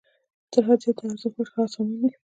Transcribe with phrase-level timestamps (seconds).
[0.51, 2.09] تر حد زیات د ارزښت وړ هغه سامان دی